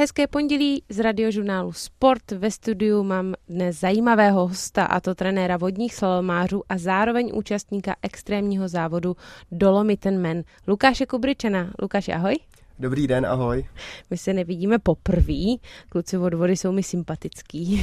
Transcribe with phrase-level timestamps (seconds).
[0.00, 2.30] Hezké pondělí z radiožurnálu Sport.
[2.30, 8.68] Ve studiu mám dnes zajímavého hosta, a to trenéra vodních slalomářů a zároveň účastníka extrémního
[8.68, 9.16] závodu
[9.52, 11.70] Dolomiten Men, Lukáše Kubričana.
[11.82, 12.34] Lukáš, ahoj.
[12.78, 13.66] Dobrý den, ahoj.
[14.10, 15.56] My se nevidíme poprvé,
[15.88, 17.80] kluci od vody jsou mi sympatický,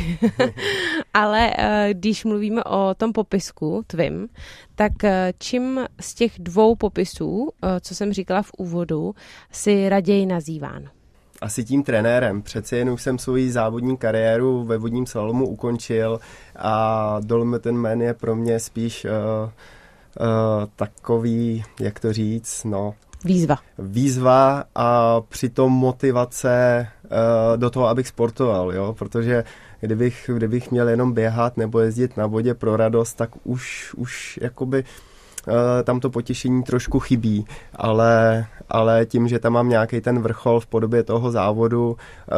[1.14, 4.30] ale eh, když mluvíme o tom popisku tvým,
[4.76, 9.16] tak eh, čím z těch dvou popisů, eh, co jsem říkala v úvodu,
[9.52, 10.90] si raději nazýván?
[11.42, 12.42] Asi tím trenérem.
[12.42, 16.20] Přeci jen už jsem svoji závodní kariéru ve vodním slalomu ukončil
[16.56, 19.50] a Dolomiten Man je pro mě spíš uh, uh,
[20.76, 22.94] takový, jak to říct, no...
[23.24, 23.58] Výzva.
[23.80, 27.10] Výzva a přitom motivace uh,
[27.58, 29.44] do toho, abych sportoval, jo, protože
[29.80, 34.80] kdybych, kdybych měl jenom běhat nebo jezdit na vodě pro radost, tak už, už jakoby
[34.80, 35.15] uh,
[35.84, 40.68] tam to potěšení trošku chybí, ale, ale tím, že tam mám nějaký ten vrchol v
[40.68, 42.36] podobě toho závodu, eh,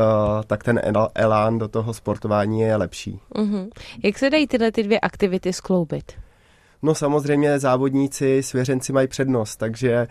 [0.48, 0.81] tak ten
[1.15, 3.20] elán do toho sportování je lepší.
[3.35, 3.70] Uh-huh.
[4.04, 6.26] Jak se dají tyhle ty dvě aktivity skloubit?
[6.81, 10.07] No samozřejmě závodníci, svěřenci mají přednost, takže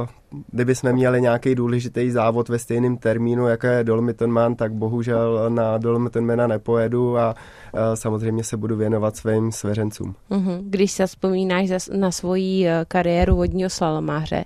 [0.00, 0.06] uh,
[0.50, 5.50] kdyby jsme měli nějaký důležitý závod ve stejném termínu, jako je Dolomiten Man, tak bohužel
[5.50, 7.34] na Dolomiten Mana nepojedu a
[7.74, 10.14] uh, samozřejmě se budu věnovat svým svěřencům.
[10.30, 10.60] Uh-huh.
[10.62, 14.44] Když se vzpomínáš na svoji eh, kariéru vodního slalomáře,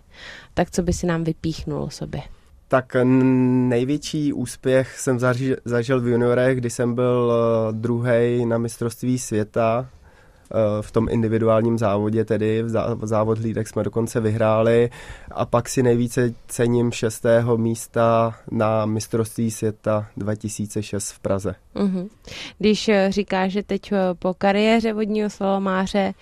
[0.55, 2.23] tak co by si nám vypíchnul sobě?
[2.69, 2.97] Tak
[3.69, 5.19] největší úspěch jsem
[5.65, 7.33] zažil v juniorech, kdy jsem byl
[7.73, 9.87] druhý na mistrovství světa
[10.81, 14.91] v tom individuálním závodě, tedy v závod hlídek jsme dokonce vyhráli
[15.31, 21.55] a pak si nejvíce cením šestého místa na mistrovství světa 2006 v Praze.
[21.77, 22.09] Mm-hmm.
[22.59, 26.15] Když eh, říkáš, že teď eh, po kariéře vodního slalomáře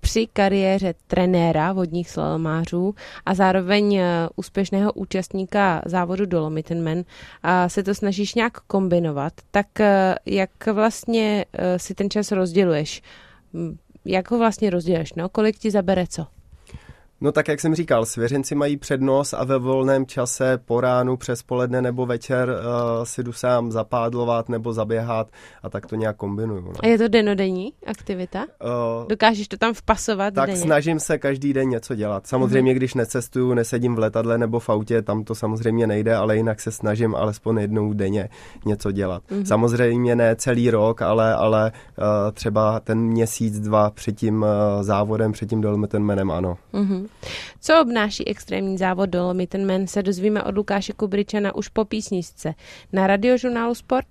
[0.00, 2.94] při kariéře trenéra vodních slalomářů
[3.26, 4.00] a zároveň
[4.36, 7.04] úspěšného účastníka závodu Dolomiten Man
[7.42, 9.66] a se to snažíš nějak kombinovat, tak
[10.26, 11.44] jak vlastně
[11.76, 13.02] si ten čas rozděluješ?
[14.04, 15.28] Jak ho vlastně rozdělíš, no?
[15.28, 16.26] Kolik ti zabere co?
[17.22, 21.42] No tak jak jsem říkal, svěřenci mají přednost a ve volném čase po ránu, přes
[21.42, 25.28] poledne nebo večer uh, si jdu sám zapádlovat nebo zaběhat
[25.62, 26.60] a tak to nějak kombinuju.
[26.60, 26.72] No.
[26.80, 28.38] A je to denodenní aktivita?
[28.40, 30.60] Uh, Dokážeš to tam vpasovat Tak denně?
[30.60, 32.26] snažím se každý den něco dělat.
[32.26, 32.76] Samozřejmě, uh-huh.
[32.76, 36.70] když necestuju, nesedím v letadle nebo v autě, tam to samozřejmě nejde, ale jinak se
[36.70, 38.28] snažím alespoň jednou denně
[38.66, 39.22] něco dělat.
[39.30, 39.44] Uh-huh.
[39.44, 44.48] Samozřejmě ne celý rok, ale, ale uh, třeba ten měsíc, dva před tím uh,
[44.82, 46.56] závodem, před tím Dolomiten menem, ano.
[46.74, 47.06] Uh-huh.
[47.60, 52.54] Co obnáší extrémní závod Dolomiten Men se dozvíme od Lukáše Kubričana už po písničce
[52.92, 54.06] na radiožurnálu Sport.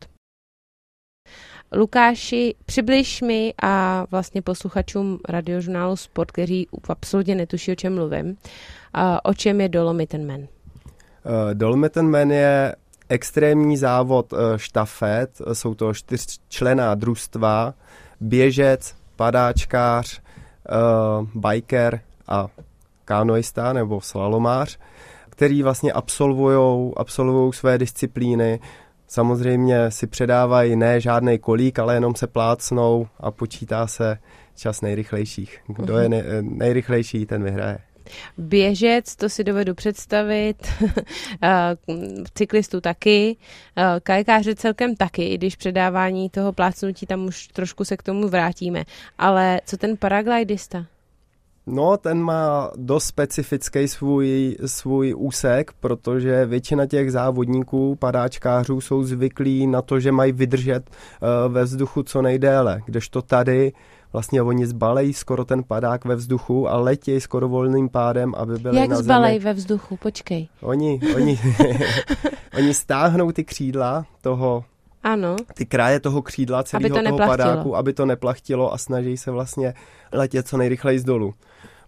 [1.72, 8.38] Lukáši, přibliž mi a vlastně posluchačům radiožurnálu Sport, kteří absolutně netuší, o čem mluvím,
[9.24, 10.42] o čem je Dolomiten Men.
[10.42, 10.48] Uh,
[11.54, 12.76] Dolomiten Men je
[13.10, 17.74] extrémní závod uh, štafet, jsou to čtyřčlená družstva,
[18.20, 22.48] běžec, padáčkář, uh, biker a
[23.10, 24.78] kanoista nebo slalomář,
[25.30, 28.60] který vlastně absolvují absolvujou své disciplíny.
[29.08, 34.18] Samozřejmě si předávají ne žádný kolík, ale jenom se plácnou a počítá se
[34.56, 35.60] čas nejrychlejších.
[35.68, 36.58] Kdo je mhm.
[36.58, 37.78] nejrychlejší, ten vyhraje.
[38.38, 40.68] Běžec, to si dovedu představit,
[42.34, 43.38] cyklistů taky,
[44.04, 48.84] kajkáře celkem taky, i když předávání toho plácnutí, tam už trošku se k tomu vrátíme.
[49.18, 50.86] Ale co ten paraglidista?
[51.72, 59.68] No, ten má dost specifický svůj, svůj úsek, protože většina těch závodníků, padáčkářů jsou zvyklí
[59.68, 63.72] na to, že mají vydržet uh, ve vzduchu co nejdéle, kdežto tady
[64.14, 68.80] vlastně oni zbalejí skoro ten padák ve vzduchu a letějí skoro volným pádem, aby byli
[68.80, 69.98] Jak na zbalej ve vzduchu?
[69.98, 70.48] Počkej.
[70.62, 71.40] Oni, oni,
[72.58, 74.64] oni stáhnou ty křídla toho
[75.04, 75.36] ano.
[75.54, 79.74] ty kraje toho křídla celého to toho padáku, aby to neplachtilo a snaží se vlastně
[80.12, 81.34] letět co nejrychleji z dolu.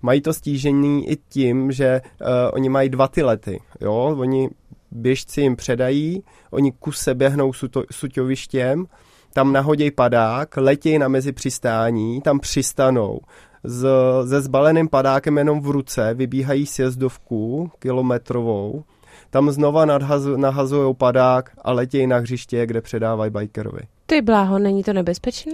[0.02, 4.50] Mají to stížení i tím, že uh, oni mají dva ty lety, jo, oni
[4.92, 8.86] běžci jim předají, oni kuse běhnou suto, suťovištěm,
[9.34, 13.20] tam nahoděj padák, letějí na mezi přistání, tam přistanou,
[13.64, 13.86] s,
[14.30, 18.84] se zbaleným padákem jenom v ruce, vybíhají sjezdovku kilometrovou,
[19.32, 19.86] tam znova
[20.36, 23.82] nahazují padák a letějí na hřiště, kde předávají bikerovi.
[24.06, 25.54] Ty bláho, není to nebezpečné?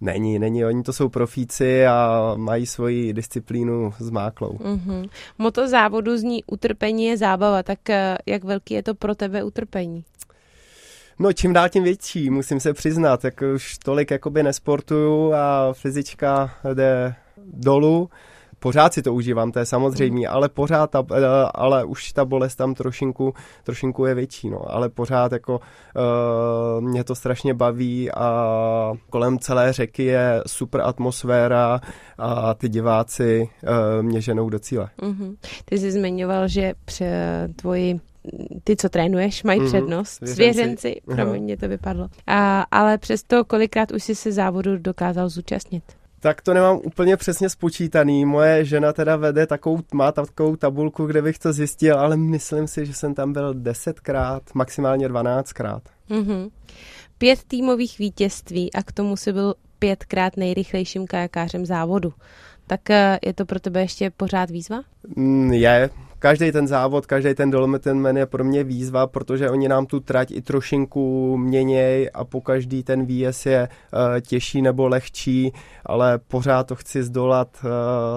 [0.00, 4.52] Není, není, oni to jsou profíci a mají svoji disciplínu zmáklou.
[4.52, 5.08] Mm-hmm.
[5.38, 10.04] Moto závodu zní utrpení je zábava, tak eh, jak velký je to pro tebe utrpení?
[11.18, 16.50] No čím dál tím větší, musím se přiznat, jak už tolik jakoby nesportuju a fyzička
[16.74, 17.14] jde
[17.52, 18.10] dolů,
[18.58, 20.34] pořád si to užívám, to je samozřejmě, mm.
[20.34, 21.24] ale pořád, ta, eh,
[21.54, 23.34] ale už ta bolest tam trošinku,
[23.64, 29.72] trošinku je větší, no, ale pořád jako uh, mě to strašně baví a kolem celé
[29.72, 31.80] řeky je super atmosféra
[32.18, 34.88] a ty diváci uh, mě ženou do cíle.
[35.02, 35.36] Mm-hmm.
[35.64, 38.00] Ty jsi zmiňoval, že pře tvoji
[38.64, 39.66] ty, co trénuješ, mají mm-hmm.
[39.66, 40.20] přednost.
[40.24, 42.08] Svěřenci, pro mě to vypadlo.
[42.26, 45.97] A, ale přesto kolikrát už jsi se závodu dokázal zúčastnit?
[46.20, 48.24] Tak to nemám úplně přesně spočítaný.
[48.24, 52.86] Moje žena teda vede takovou, má takovou tabulku, kde bych to zjistil, ale myslím si,
[52.86, 55.82] že jsem tam byl desetkrát, maximálně dvanáctkrát.
[56.10, 56.50] Mm-hmm.
[57.18, 62.12] Pět týmových vítězství a k tomu si byl pětkrát nejrychlejším kajakářem závodu.
[62.66, 64.80] Tak eh, je to pro tebe ještě pořád výzva?
[65.16, 69.68] Mm, je, každý ten závod, každý ten Dolomiten Man je pro mě výzva, protože oni
[69.68, 74.88] nám tu trať i trošinku měněj a po každý ten výjezd je uh, těžší nebo
[74.88, 75.52] lehčí,
[75.86, 77.70] ale pořád to chci zdolat uh,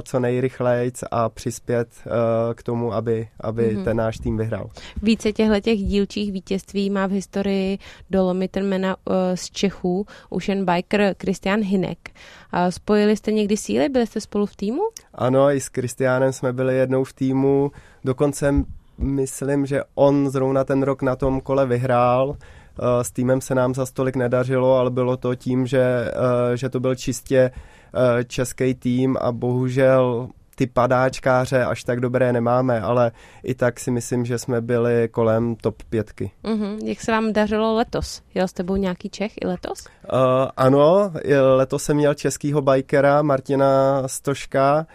[0.03, 2.11] co nejrychleji a přispět uh,
[2.53, 3.83] k tomu, aby, aby mm-hmm.
[3.83, 4.69] ten náš tým vyhrál.
[5.01, 7.77] Více těchto těch dílčích vítězství má v historii
[8.09, 12.09] Dolomiten Mana uh, z Čechů už jen biker Christian Hinek.
[12.53, 13.89] Uh, spojili jste někdy síly?
[13.89, 14.81] Byli jste spolu v týmu?
[15.13, 17.71] Ano, i s Kristiánem jsme byli jednou v týmu.
[18.03, 18.53] Dokonce
[18.97, 22.37] myslím, že on zrovna ten rok na tom kole vyhrál.
[22.79, 26.69] Eh, s týmem se nám za stolik nedařilo, ale bylo to tím, že, eh, že
[26.69, 27.51] to byl čistě
[27.93, 33.11] eh, český tým a bohužel ty padáčkáře až tak dobré nemáme, ale
[33.43, 36.31] i tak si myslím, že jsme byli kolem top pětky.
[36.43, 36.77] Uh-huh.
[36.83, 38.21] Jak se vám dařilo letos?
[38.33, 39.87] Jel s tebou nějaký Čech i letos?
[40.13, 40.19] Uh,
[40.57, 41.11] ano,
[41.55, 44.87] letos jsem měl českýho bajkera Martina Stoška,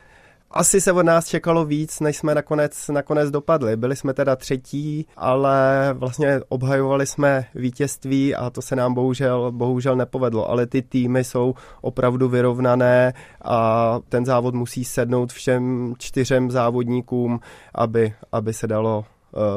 [0.50, 3.76] asi se od nás čekalo víc, než jsme nakonec, nakonec dopadli.
[3.76, 9.96] Byli jsme teda třetí, ale vlastně obhajovali jsme vítězství a to se nám bohužel, bohužel
[9.96, 10.50] nepovedlo.
[10.50, 13.12] Ale ty týmy jsou opravdu vyrovnané
[13.44, 17.40] a ten závod musí sednout všem čtyřem závodníkům,
[17.74, 19.04] aby, aby se dalo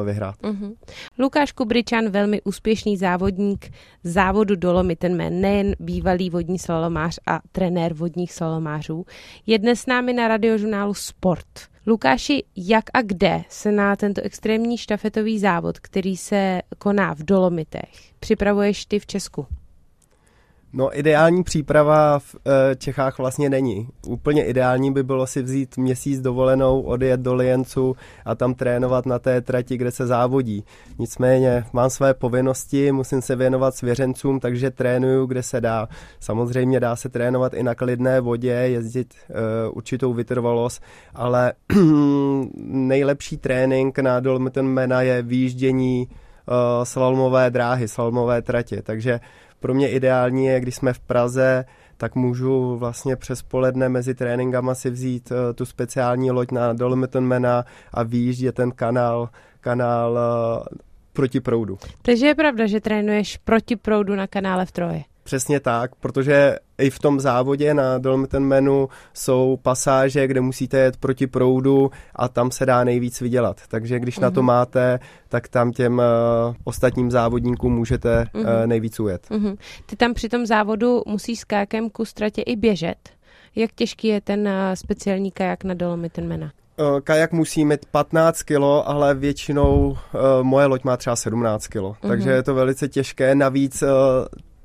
[0.05, 0.35] vyhrát.
[0.41, 0.75] Uh-huh.
[1.19, 3.71] Lukáš Kubričan, velmi úspěšný závodník
[4.03, 9.05] závodu Dolomiten Man, nejen bývalý vodní slalomář a trenér vodních slalomářů,
[9.45, 11.47] je dnes s námi na radiožurnálu Sport.
[11.87, 18.13] Lukáši, jak a kde se na tento extrémní štafetový závod, který se koná v Dolomitech,
[18.19, 19.47] připravuješ ty v Česku?
[20.73, 23.87] No ideální příprava v e, Čechách vlastně není.
[24.07, 27.95] Úplně ideální by bylo si vzít měsíc dovolenou, odjet do Liencu
[28.25, 30.63] a tam trénovat na té trati, kde se závodí.
[30.99, 35.87] Nicméně mám své povinnosti, musím se věnovat svěřencům, takže trénuju, kde se dá.
[36.19, 40.83] Samozřejmě dá se trénovat i na klidné vodě, jezdit e, určitou vytrvalost,
[41.15, 41.53] ale
[42.57, 48.81] nejlepší trénink na Dolmiten Mena je výjíždění e, slalomové dráhy, slalomové tratě.
[48.81, 49.19] Takže
[49.59, 51.65] pro mě ideální je, když jsme v Praze,
[51.97, 57.27] tak můžu vlastně přes poledne mezi tréninkama si vzít uh, tu speciální loď na Dolomiton
[57.27, 59.29] Mena a výjíždět ten kanál,
[59.61, 60.77] kanál uh,
[61.13, 61.77] proti proudu.
[62.01, 65.03] Takže je pravda, že trénuješ proti proudu na kanále v Troje.
[65.23, 70.97] Přesně tak, protože i v tom závodě na Dolmiten Menu jsou pasáže, kde musíte jet
[70.97, 73.61] proti proudu a tam se dá nejvíc vydělat.
[73.67, 74.21] Takže když mm-hmm.
[74.21, 74.47] na to mhm.
[74.47, 74.99] máte,
[75.29, 78.39] tak tam těm uh, ostatním závodníkům můžete mm-hmm.
[78.39, 79.27] uh, nejvíc ujet.
[79.29, 79.57] Mm-hmm.
[79.85, 83.09] Ty tam při tom závodu musíš s kajakem ku ztratě i běžet.
[83.55, 86.51] Jak těžký je ten uh, speciální kajak na Dolomiten Mena?
[87.03, 89.97] kajak musí mít 15 kg, ale většinou uh,
[90.41, 92.07] moje loď má třeba 17 kg, mm-hmm.
[92.07, 93.35] takže je to velice těžké.
[93.35, 93.89] Navíc uh,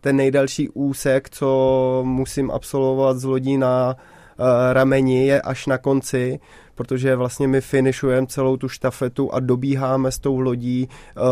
[0.05, 6.41] ten nejdelší úsek, co musím absolvovat z lodí na uh, rameni, je až na konci,
[6.75, 11.23] protože vlastně my finišujeme celou tu štafetu a dobíháme s tou lodí uh,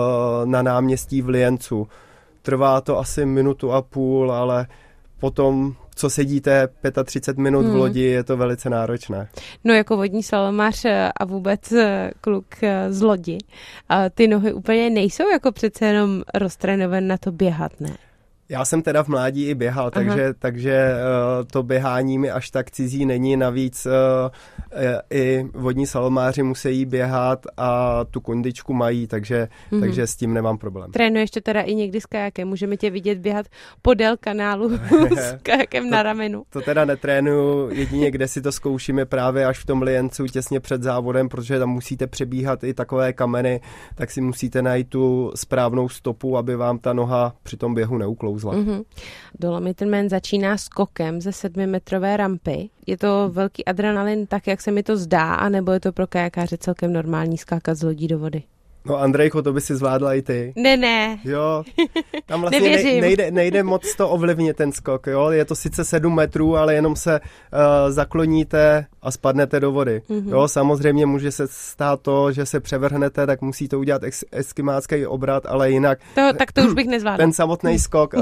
[0.47, 1.89] na náměstí v Liencu.
[2.43, 4.67] Trvá to asi minutu a půl, ale
[5.21, 6.69] potom co sedíte
[7.05, 7.73] 35 minut hmm.
[7.73, 9.29] v lodi, je to velice náročné.
[9.65, 11.73] No jako vodní slalomář eh, a vůbec
[12.21, 12.47] kluk
[12.89, 13.39] z lodi,
[14.15, 17.97] ty nohy úplně nejsou jako přece jenom roztrénované na to běhat, ne?
[18.53, 22.71] Já jsem teda v mládí i běhal, takže, takže uh, to běhání mi až tak
[22.71, 23.37] cizí není.
[23.37, 23.93] Navíc uh,
[25.11, 29.81] i vodní salomáři musí běhat a tu kondičku mají, takže, mm-hmm.
[29.81, 30.93] takže s tím nemám problém.
[30.93, 32.49] Trénuješ to teda i někdy s kajakem?
[32.49, 33.47] Můžeme tě vidět běhat
[33.83, 34.71] podél kanálu
[35.19, 36.43] s kajakem to, na ramenu.
[36.51, 40.83] To teda netrénuju, jedině kde si to zkoušíme právě až v tom Liencu těsně před
[40.83, 43.61] závodem, protože tam musíte přebíhat i takové kameny,
[43.95, 48.42] tak si musíte najít tu správnou stopu, aby vám ta noha při tom běhu neuklouzla
[48.43, 48.55] kouzla.
[48.55, 48.85] Mm-hmm.
[49.39, 52.71] Dolomiten Man začíná skokem ze sedmimetrové rampy.
[52.87, 56.57] Je to velký adrenalin tak, jak se mi to zdá, anebo je to pro kajakáře
[56.57, 58.43] celkem normální skákat z lodí do vody?
[58.85, 60.53] No Andrejko, to by si zvládla i ty.
[60.57, 61.19] Ne, ne.
[61.25, 61.65] Jo,
[62.27, 65.31] tam vlastně ne, nejde, nejde moc to ovlivnit ten skok, jo.
[65.31, 67.59] Je to sice 7 metrů, ale jenom se uh,
[67.93, 70.03] zakloníte a spadnete do vody.
[70.11, 70.31] Mm-hmm.
[70.31, 75.07] Jo, samozřejmě může se stát to, že se převrhnete, tak musí to udělat ex- eskimácký
[75.07, 75.99] obrat, ale jinak...
[76.15, 77.25] To, tak to už bych nezvládla.
[77.25, 78.21] Ten samotný skok uh,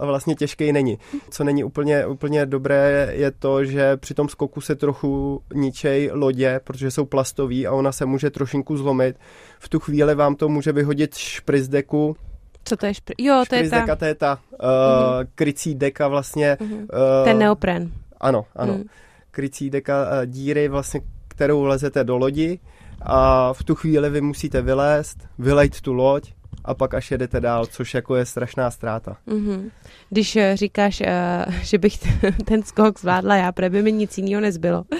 [0.00, 0.98] vlastně těžký není.
[1.30, 6.60] Co není úplně, úplně dobré, je to, že při tom skoku se trochu ničej lodě,
[6.64, 9.16] protože jsou plastový a ona se může trošinku zlomit.
[9.58, 12.16] V tu chvíli vám to může vyhodit špriz deku,
[12.64, 13.12] co to je špr...
[13.18, 13.96] Jo, to je ta...
[13.96, 15.26] To je ta uh, uh-huh.
[15.34, 16.56] krycí deka vlastně.
[16.60, 16.78] Uh-huh.
[16.78, 17.92] Uh, Ten neopren.
[18.20, 18.74] Ano, ano.
[18.74, 18.86] Uh-huh.
[19.30, 22.58] Krycí deka uh, díry vlastně, kterou lezete do lodi
[23.02, 26.32] a v tu chvíli vy musíte vylézt, vylejt tu loď
[26.68, 29.16] a pak až jedete dál, což jako je strašná ztráta.
[29.28, 29.70] Mm-hmm.
[30.10, 31.98] Když uh, říkáš, uh, že bych
[32.44, 34.98] ten skok zvládla já, protože by mi nic jiného nezbylo, uh,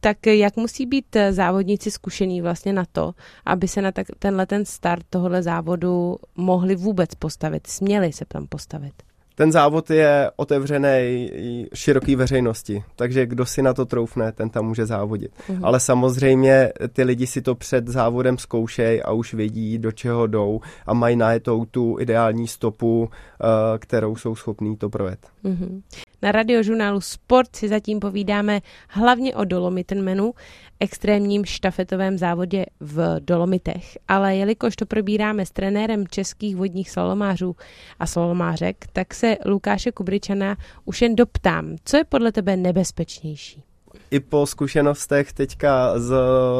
[0.00, 3.12] tak jak musí být závodníci zkušení vlastně na to,
[3.44, 8.94] aby se na tenhle ten start tohohle závodu mohli vůbec postavit, směli se tam postavit?
[9.34, 11.30] Ten závod je otevřený
[11.74, 15.32] široký veřejnosti, takže kdo si na to troufne, ten tam může závodit.
[15.48, 15.64] Uhum.
[15.64, 20.60] Ale samozřejmě ty lidi si to před závodem zkoušejí a už vědí, do čeho jdou
[20.86, 25.18] a mají najetou tu ideální stopu, eh, kterou jsou schopní to projet.
[25.42, 25.82] Uhum.
[26.24, 30.34] Na radiožurnálu Sport si zatím povídáme hlavně o Dolomitmenu,
[30.80, 33.98] extrémním štafetovém závodě v Dolomitech.
[34.08, 37.56] Ale jelikož to probíráme s trenérem českých vodních slalomářů
[37.98, 43.62] a slalomářek, tak se Lukáše Kubričana už jen doptám, co je podle tebe nebezpečnější?
[44.10, 46.14] i po zkušenostech teďka z,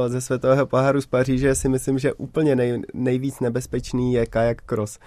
[0.06, 4.99] ze světového poháru z Paříže si myslím, že úplně nej, nejvíc nebezpečný je kajak cross.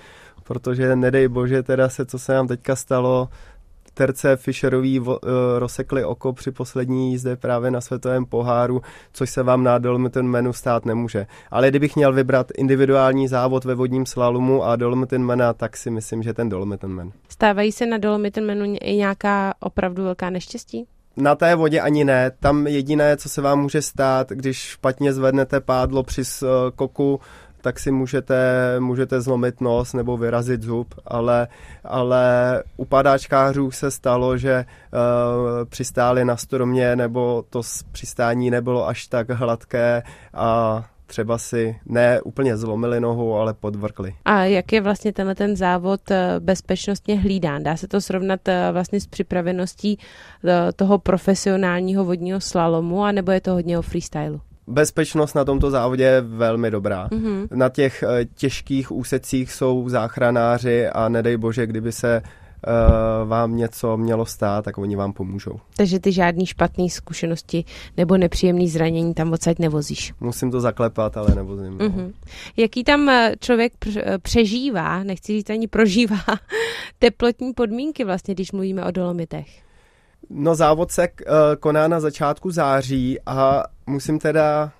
[0.43, 3.29] Protože nedej bože teda se, co se nám teďka stalo,
[3.97, 5.17] terce Fischerový uh,
[5.57, 8.81] rozsekli oko při poslední jízdě právě na světovém poháru,
[9.13, 11.27] což se vám na Dolomiten menu stát nemůže.
[11.51, 16.23] Ale kdybych měl vybrat individuální závod ve vodním slalomu a Dolomiten mena, tak si myslím,
[16.23, 17.11] že ten Dolomiten men.
[17.29, 20.85] Stávají se na Dolomiten menu i nějaká opravdu velká neštěstí?
[21.17, 22.31] Na té vodě ani ne.
[22.39, 27.19] Tam jediné, co se vám může stát, když špatně zvednete pádlo při skoku,
[27.61, 28.35] tak si můžete,
[28.79, 31.47] můžete zlomit nos nebo vyrazit zub, ale,
[31.83, 37.61] ale u padáčkářů se stalo, že uh, přistáli na stromě nebo to
[37.91, 44.15] přistání nebylo až tak hladké a třeba si ne úplně zlomili nohu, ale podvrkli.
[44.25, 47.63] A jak je vlastně tenhle ten závod eh, bezpečnostně hlídán?
[47.63, 49.99] Dá se to srovnat eh, vlastně s připraveností
[50.75, 54.41] toho profesionálního vodního slalomu, anebo je to hodně o freestylu?
[54.67, 57.07] Bezpečnost na tomto závodě je velmi dobrá.
[57.07, 57.47] Mm-hmm.
[57.51, 63.97] Na těch eh, těžkých úsecích jsou záchranáři a nedej bože, kdyby se uh, vám něco
[63.97, 65.59] mělo stát, tak oni vám pomůžou.
[65.77, 67.63] Takže ty žádný špatné zkušenosti
[67.97, 70.13] nebo nepříjemný zranění tam odsaď nevozíš.
[70.19, 71.77] Musím to zaklepat, ale nevozím.
[71.77, 72.13] Mm-hmm.
[72.57, 73.73] Jaký tam eh, člověk
[74.21, 76.19] přežívá, nechci říct ani prožívá,
[76.99, 79.47] teplotní podmínky vlastně, když mluvíme o dolomitech?
[80.29, 81.07] No závod se
[81.59, 84.71] koná na začátku září a musím teda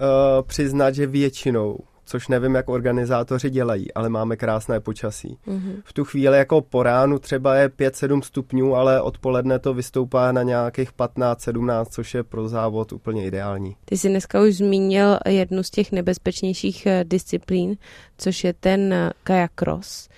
[0.00, 1.78] uh, přiznat, že většinou
[2.10, 5.38] což nevím, jak organizátoři dělají, ale máme krásné počasí.
[5.46, 5.82] Mm-hmm.
[5.84, 10.42] V tu chvíli jako po ránu třeba je 5-7 stupňů, ale odpoledne to vystoupá na
[10.42, 13.76] nějakých 15-17, což je pro závod úplně ideální.
[13.84, 17.76] Ty jsi dneska už zmínil jednu z těch nebezpečnějších eh, disciplín,
[18.18, 20.08] což je ten kajak cross.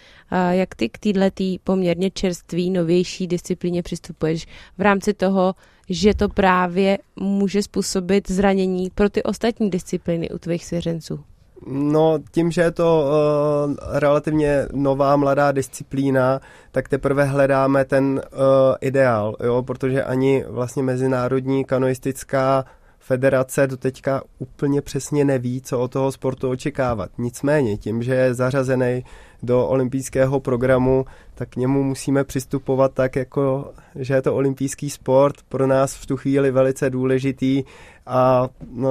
[0.51, 4.47] Jak ty k této poměrně čerstvý, novější disciplíně přistupuješ
[4.79, 5.55] v rámci toho,
[5.89, 11.25] že to právě může způsobit zranění pro ty ostatní disciplíny u tvých svěřenců?
[11.67, 16.41] No, tím, že je to uh, relativně nová, mladá disciplína,
[16.73, 18.41] tak teprve hledáme ten uh,
[18.81, 22.65] ideál, jo, protože ani vlastně mezinárodní kanoistická
[22.99, 27.11] federace do teďka úplně přesně neví, co od toho sportu očekávat.
[27.19, 29.05] Nicméně, tím, že je zařazený
[29.43, 31.05] do olympijského programu,
[31.43, 36.07] tak k němu musíme přistupovat tak, jako, že je to olympijský sport, pro nás v
[36.07, 37.65] tu chvíli velice důležitý
[38.07, 38.91] a no,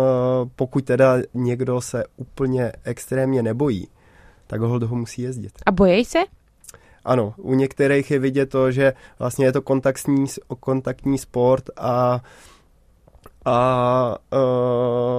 [0.56, 3.88] pokud teda někdo se úplně extrémně nebojí,
[4.48, 5.52] tak ho ho musí jezdit.
[5.66, 6.20] A bojí se?
[7.06, 10.26] Ano, u některých je vidět to, že vlastně je to kontaktní,
[10.60, 12.22] kontaktní sport a
[13.46, 14.18] a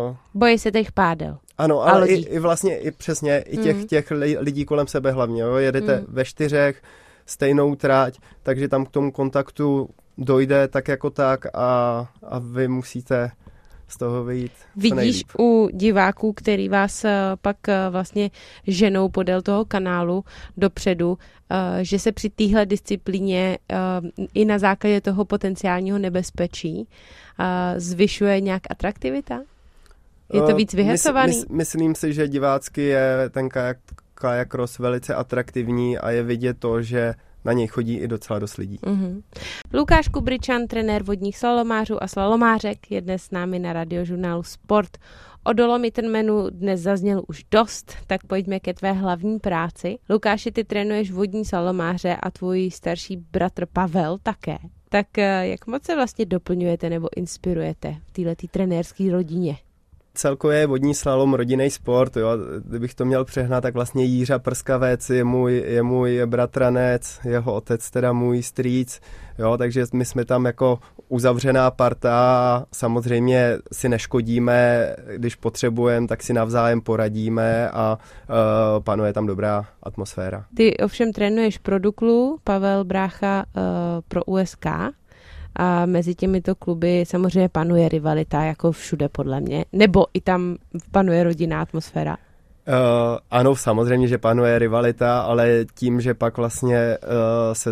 [0.09, 1.39] uh, bojí se těch pádel.
[1.59, 3.87] Ano, ale i, i vlastně i přesně i těch, mm.
[3.87, 5.43] těch lidí kolem sebe hlavně.
[5.43, 5.57] Jo?
[5.57, 6.07] Jedete mm.
[6.09, 6.83] ve čtyřech,
[7.26, 9.88] stejnou tráť, takže tam k tomu kontaktu
[10.19, 13.31] dojde tak jako tak a, a vy musíte
[13.93, 14.52] z toho vyjít.
[14.76, 17.12] Vidíš u diváků, který vás eh,
[17.43, 18.31] pak eh, vlastně
[18.67, 20.25] ženou podél toho kanálu
[20.57, 21.19] dopředu,
[21.50, 23.59] eh, že se při téhle disciplíně
[24.35, 26.88] i na základě toho potenciálního nebezpečí
[27.76, 29.41] zvyšuje nějak atraktivita?
[30.33, 31.33] Je to víc vyhasovaný?
[31.33, 33.79] Mys, mys, myslím si, že divácky je ten kajak,
[34.23, 37.14] kajak cross velice atraktivní a je vidět to, že
[37.45, 38.79] na něj chodí i docela dost lidí.
[38.79, 39.23] Mm-hmm.
[39.75, 44.99] Lukáš Kubričan, trenér vodních slalomářů a slalomářek, je dnes s námi na radiožurnálu Sport.
[45.45, 49.99] O Dolomittenmanu dnes zazněl už dost, tak pojďme ke tvé hlavní práci.
[50.11, 54.59] Lukáši, ty trénuješ vodní slalomáře a tvůj starší bratr Pavel také.
[54.88, 59.57] Tak eh, jak moc se vlastně doplňujete nebo inspirujete v této trenérské rodině?
[60.14, 62.28] Celkově je vodní slalom rodinný sport, jo.
[62.64, 67.90] Kdybych to měl přehnat, tak vlastně Jířa Prskavec je můj, je můj bratranec, jeho otec
[67.90, 69.00] teda můj strýc,
[69.38, 70.78] jo, takže my jsme tam jako
[71.09, 78.37] uzavřená parta, samozřejmě si neškodíme, když potřebujeme, tak si navzájem poradíme a uh,
[78.83, 80.45] panuje tam dobrá atmosféra.
[80.57, 83.62] Ty ovšem trénuješ pro Duklu, Pavel Brácha uh,
[84.09, 84.66] pro USK,
[85.56, 89.64] a mezi těmito kluby samozřejmě panuje rivalita, jako všude podle mě.
[89.73, 90.56] Nebo i tam
[90.90, 92.16] panuje rodinná atmosféra.
[92.68, 92.75] Uh,
[93.30, 97.09] ano, samozřejmě, že panuje rivalita, ale tím, že pak vlastně uh,
[97.52, 97.71] se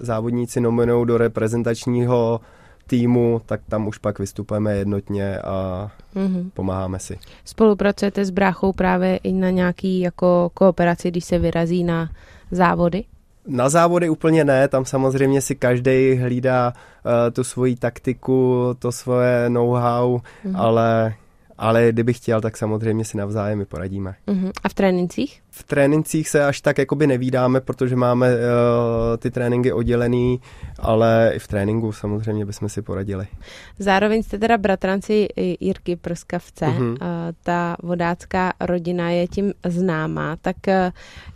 [0.00, 2.40] závodníci nominují do reprezentačního
[2.86, 6.50] týmu, tak tam už pak vystupujeme jednotně a mm-hmm.
[6.54, 7.18] pomáháme si.
[7.44, 12.10] Spolupracujete s bráchou právě i na nějaký jako kooperaci, když se vyrazí na
[12.50, 13.04] závody?
[13.46, 19.50] Na závody úplně ne, tam samozřejmě si každý hlídá uh, tu svoji taktiku, to svoje
[19.50, 20.52] know-how, mm-hmm.
[20.54, 21.14] ale
[21.58, 24.14] ale kdybych chtěl, tak samozřejmě si navzájem i poradíme.
[24.28, 24.52] Uh-huh.
[24.64, 25.42] A v trénincích?
[25.50, 28.40] V trénincích se až tak jakoby nevídáme, protože máme uh,
[29.18, 30.40] ty tréninky oddělený,
[30.78, 33.26] ale i v tréninku samozřejmě bychom si poradili.
[33.78, 35.28] Zároveň jste teda bratranci
[35.60, 36.66] Jirky Prskavce.
[36.66, 36.90] Uh-huh.
[36.90, 36.96] Uh,
[37.42, 40.36] ta vodácká rodina je tím známá.
[40.36, 40.74] Tak uh,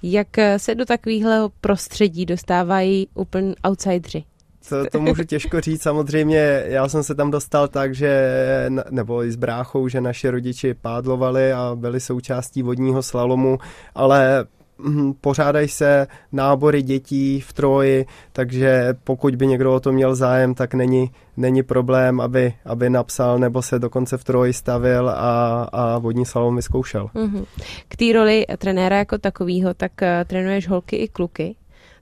[0.02, 4.24] jak se do takového prostředí dostávají úplně outsidři?
[4.68, 8.30] To, to můžu těžko říct, samozřejmě já jsem se tam dostal tak, že,
[8.90, 13.58] nebo i s bráchou, že naši rodiči pádlovali a byli součástí vodního slalomu,
[13.94, 14.44] ale
[14.78, 20.54] hm, pořádají se nábory dětí v Troji, takže pokud by někdo o to měl zájem,
[20.54, 25.98] tak není, není problém, aby, aby napsal nebo se dokonce v Troji stavil a, a
[25.98, 27.10] vodní slalom vyzkoušel.
[27.14, 27.44] Mm-hmm.
[27.88, 31.56] K té roli trenéra jako takového, tak uh, trénuješ holky i kluky.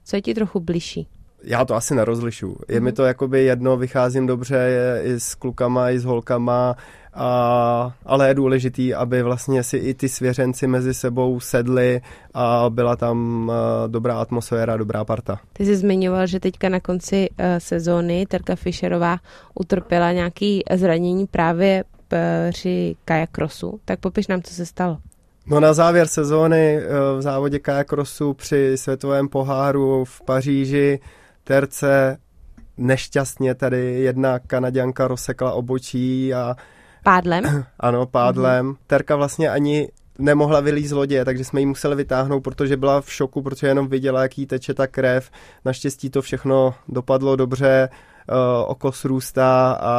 [0.05, 1.07] Co je ti trochu bližší?
[1.43, 2.55] Já to asi nerozlišu.
[2.69, 2.83] Je mm-hmm.
[2.83, 6.75] mi to jakoby jedno, vycházím dobře je, i s klukama, i s holkama,
[7.13, 12.01] a, ale je důležitý, aby vlastně si i ty svěřenci mezi sebou sedli
[12.33, 13.55] a byla tam uh,
[13.87, 15.39] dobrá atmosféra, dobrá parta.
[15.53, 19.17] Ty jsi zmiňoval, že teďka na konci uh, sezóny Terka Fischerová
[19.55, 21.83] utrpěla nějaké zranění právě
[22.49, 23.79] při kajakrosu.
[23.85, 24.97] Tak popiš nám, co se stalo.
[25.47, 26.81] No na závěr sezóny
[27.17, 30.99] v závodě kajakrosu při světovém poháru v Paříži
[31.49, 32.17] terce
[32.77, 36.55] nešťastně tady jedna kanaděnka rozsekla obočí a...
[37.03, 37.65] Pádlem?
[37.79, 38.71] Ano, pádlem.
[38.71, 38.77] Mm-hmm.
[38.87, 43.11] Terka vlastně ani nemohla vylít z lodě, takže jsme ji museli vytáhnout, protože byla v
[43.11, 45.31] šoku, protože jenom viděla, jaký teče ta krev.
[45.65, 49.93] Naštěstí to všechno dopadlo dobře, uh, oko srůstá a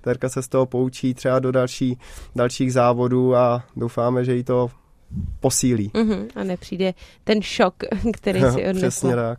[0.00, 1.98] Terka se z toho poučí třeba do další,
[2.36, 4.70] dalších závodů a doufáme, že jí to
[5.40, 5.90] posílí.
[5.94, 7.74] Uh-huh, a nepřijde ten šok,
[8.12, 8.78] který si odnesl.
[8.78, 9.38] Přesně tak.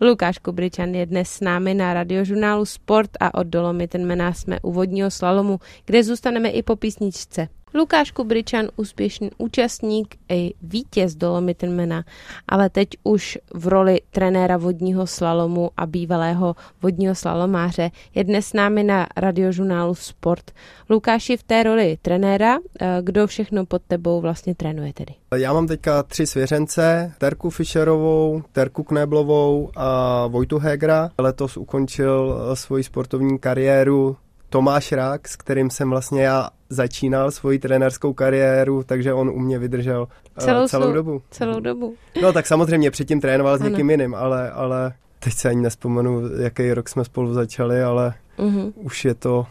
[0.00, 5.10] Lukáš Kubričan je dnes s námi na radiožurnálu Sport a od Dolomittenmena jsme u vodního
[5.10, 7.48] slalomu, kde zůstaneme i po písničce.
[7.74, 12.04] Lukáš Kubričan, úspěšný účastník i vítěz Dolomittenmana,
[12.48, 18.52] ale teď už v roli trenéra vodního slalomu a bývalého vodního slalomáře je dnes s
[18.52, 20.50] námi na radiožurnálu Sport.
[20.90, 25.14] Lukáši v té roli trenéra, eh, kdo všechno pod tebou vlastně trénuje tedy?
[25.36, 31.10] Já mám teďka tři svěřence, Terku Fischerovou, Terku Kneblovou a Vojtu Hegra.
[31.18, 34.16] Letos ukončil eh, svoji sportovní kariéru
[34.52, 39.58] Tomáš Rák, s kterým jsem vlastně já začínal svoji trenérskou kariéru, takže on u mě
[39.58, 41.22] vydržel uh, celou, celou dobu.
[41.30, 41.94] Celou dobu.
[42.22, 43.70] No tak samozřejmě předtím trénoval s ano.
[43.70, 48.72] někým jiným, ale, ale teď se ani nespomenu, jaký rok jsme spolu začali, ale uh-huh.
[48.74, 49.46] už je to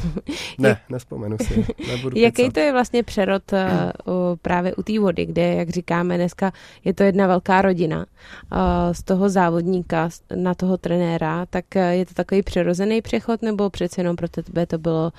[0.58, 1.66] ne, nespomenu si.
[1.88, 3.58] Nebudu Jaký to je vlastně přerod uh,
[4.42, 6.52] právě u té vody, kde, jak říkáme dneska,
[6.84, 8.58] je to jedna velká rodina uh,
[8.92, 14.00] z toho závodníka na toho trenéra, tak uh, je to takový přirozený přechod, nebo přece
[14.00, 15.12] jenom pro tebe to bylo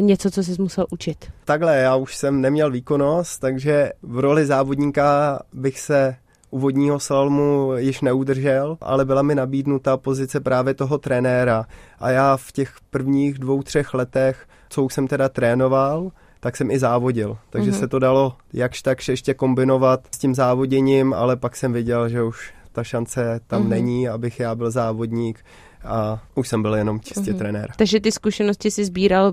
[0.00, 1.32] něco, co jsi musel učit?
[1.44, 6.16] Takhle, já už jsem neměl výkonnost, takže v roli závodníka bych se
[6.56, 11.64] u vodního slalomu již neudržel, ale byla mi nabídnuta pozice právě toho trenéra.
[11.98, 16.70] A já v těch prvních dvou, třech letech, co už jsem teda trénoval, tak jsem
[16.70, 17.36] i závodil.
[17.50, 17.78] Takže mm-hmm.
[17.78, 22.22] se to dalo jakž tak ještě kombinovat s tím závoděním, ale pak jsem viděl, že
[22.22, 23.68] už ta šance tam mm-hmm.
[23.68, 25.44] není, abych já byl závodník.
[25.84, 27.38] a už jsem byl jenom čistě mm-hmm.
[27.38, 27.70] trenér.
[27.76, 29.32] Takže ty zkušenosti si sbíral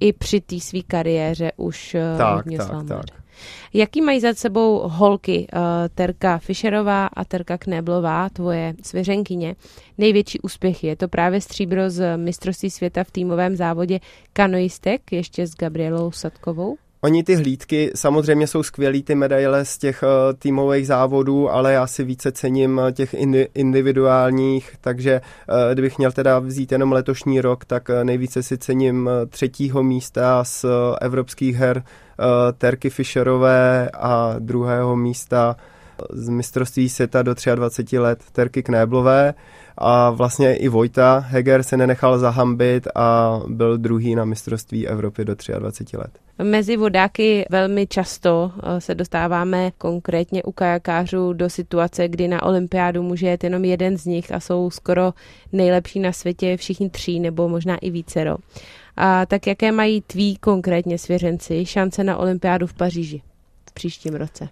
[0.00, 3.19] i při té své kariéře už eh, tak, tak, tak.
[3.74, 5.60] Jaký mají za sebou holky uh,
[5.94, 9.56] Terka Fischerová a Terka Kneblová, tvoje svěřenkyně?
[9.98, 14.00] Největší úspěchy je to právě stříbro z mistrovství světa v týmovém závodě
[14.32, 16.76] kanoistek, ještě s Gabrielou Sadkovou?
[17.02, 21.86] Oni ty hlídky, samozřejmě jsou skvělý ty medaile z těch uh, týmových závodů, ale já
[21.86, 27.40] si více cením eh, těch indi- individuálních, takže uh, kdybych měl teda vzít jenom letošní
[27.40, 31.82] rok, tak uh, nejvíce si cením třetího místa z uh, evropských her uh,
[32.58, 35.56] Terky Fischerové a druhého místa
[36.10, 39.34] z mistrovství světa do 23 let Terky Knéblové
[39.78, 45.34] a vlastně i Vojta Heger se nenechal zahambit a byl druhý na mistrovství Evropy do
[45.58, 46.10] 23 let.
[46.42, 53.02] Mezi vodáky velmi často eh, se dostáváme konkrétně u kajakářů do situace, kdy na olympiádu
[53.02, 55.14] může jet jenom jeden z nich a jsou skoro
[55.52, 58.36] nejlepší na světě všichni tří nebo možná i vícero.
[58.96, 63.22] A tak jaké mají tví konkrétně svěřenci šance na olympiádu v Paříži
[63.70, 64.48] v příštím roce?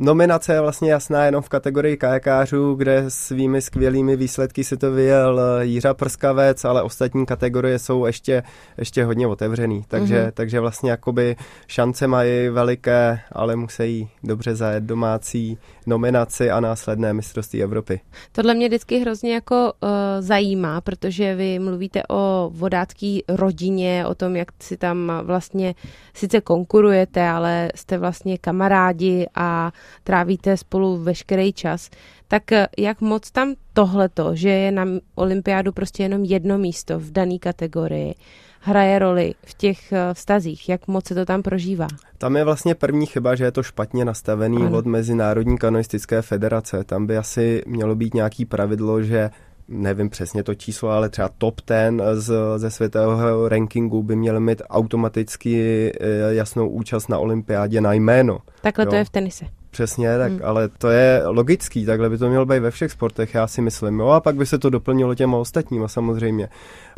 [0.00, 5.40] Nominace je vlastně jasná jenom v kategorii kajakářů, kde svými skvělými výsledky si to vyjel
[5.60, 8.42] Jiřa Prskavec, ale ostatní kategorie jsou ještě,
[8.78, 9.84] ještě hodně otevřený.
[9.88, 10.32] Takže, mm-hmm.
[10.34, 11.36] takže vlastně jakoby
[11.66, 15.58] šance mají veliké, ale musí dobře zajet domácí
[15.88, 18.00] nominaci a následné mistrovství Evropy.
[18.32, 19.88] Tohle mě vždycky hrozně jako uh,
[20.20, 25.74] zajímá, protože vy mluvíte o vodácké rodině, o tom, jak si tam vlastně
[26.14, 29.72] sice konkurujete, ale jste vlastně kamarádi a
[30.04, 31.90] trávíte spolu veškerý čas,
[32.28, 37.10] tak eh, jak moc tam tohleto, že je na olympiádu prostě jenom jedno místo v
[37.10, 38.14] dané kategorii,
[38.60, 40.68] hraje roli v těch eh, vztazích?
[40.68, 41.86] Jak moc se to tam prožívá?
[42.18, 44.78] Tam je vlastně první chyba, že je to špatně nastavený ano.
[44.78, 46.84] od Mezinárodní kanoistické federace.
[46.84, 49.30] Tam by asi mělo být nějaký pravidlo, že
[49.68, 54.62] nevím přesně to číslo, ale třeba top ten z, ze světového rankingu by měl mít
[54.70, 58.38] automaticky eh, jasnou účast na olympiádě na jméno.
[58.62, 58.90] Takhle jo.
[58.90, 59.44] to je v tenise.
[59.70, 60.40] Přesně, tak, hmm.
[60.44, 64.00] ale to je logický, takhle by to mělo být ve všech sportech, já si myslím.
[64.00, 66.48] Jo, a pak by se to doplnilo těma ostatníma samozřejmě.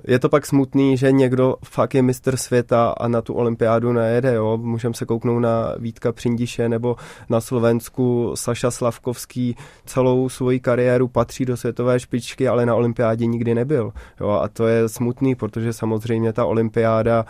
[0.06, 4.34] Je to pak smutný, že někdo fakt je mistr světa a na tu olympiádu nejede,
[4.34, 4.56] jo.
[4.56, 6.96] Můžeme se kouknout na Vítka Přindiše nebo
[7.28, 9.56] na Slovensku Saša Slavkovský
[9.86, 13.92] celou svoji kariéru patří do světové špičky, ale na olympiádě nikdy nebyl.
[14.20, 17.24] Jo, a to je smutný, protože samozřejmě ta olympiáda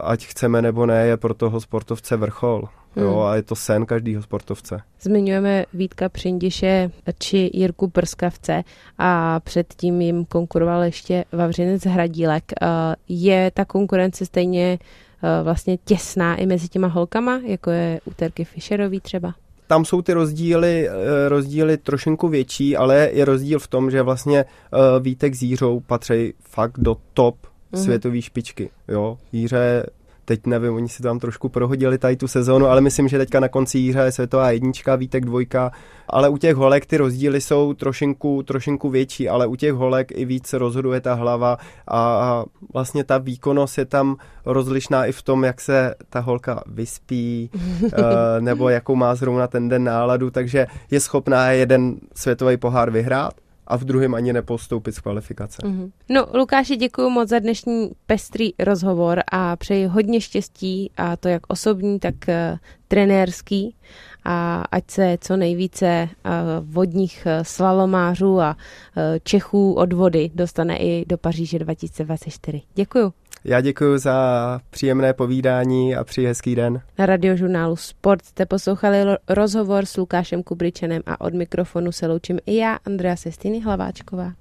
[0.00, 2.68] ať chceme nebo ne, je pro toho sportovce vrchol.
[2.96, 3.04] Hmm.
[3.04, 4.80] Jo, a je to sen každého sportovce.
[5.00, 8.64] Zmiňujeme Vítka Přindiše či Jirku Prskavce
[8.98, 12.44] a předtím jim konkuroval ještě Vavřinec Hradílek.
[12.62, 12.66] Eh,
[13.08, 18.44] je ta konkurence stejně eh, vlastně těsná i mezi těma holkama, jako je u Terky
[18.44, 19.34] Fischerový třeba?
[19.68, 24.44] tam jsou ty rozdíly, eh, rozdíly trošinku větší, ale je rozdíl v tom, že vlastně
[25.00, 27.36] Vítek s Jířou patří fakt do top
[27.72, 27.82] mm-hmm.
[27.82, 28.70] světové špičky.
[28.88, 29.86] Jo, Jíře
[30.26, 33.48] teď nevím, oni si tam trošku prohodili tady tu sezónu, ale myslím, že teďka na
[33.48, 35.72] konci jíře je světová jednička, Vítek dvojka,
[36.08, 40.24] ale u těch holek ty rozdíly jsou trošinku, trošinku větší, ale u těch holek i
[40.24, 41.58] víc rozhoduje ta hlava
[41.90, 47.50] a vlastně ta výkonnost je tam rozlišná i v tom, jak se ta holka vyspí,
[47.84, 53.34] eh, nebo jakou má zrovna ten den náladu, takže je schopná jeden světový pohár vyhrát,
[53.66, 55.62] a v druhém ani nepostoupit z kvalifikace.
[55.62, 55.90] Mm-hmm.
[56.08, 61.42] No, Lukáši, děkuji moc za dnešní pestrý rozhovor a přeji hodně štěstí, a to jak
[61.48, 63.74] osobní, tak uh, trenérský
[64.24, 66.30] a ať se co nejvíce uh,
[66.74, 68.56] vodních uh, slalomářů a
[69.22, 72.62] Čechů od vody dostane i do Paříže 2024.
[72.74, 73.12] Děkuji.
[73.48, 76.80] Já děkuji za příjemné povídání a přeji hezký den.
[76.98, 82.56] Na radiožurnálu Sport jste poslouchali rozhovor s Lukášem Kubričenem a od mikrofonu se loučím i
[82.56, 84.32] já, Andrea Sestiny Hlaváčková.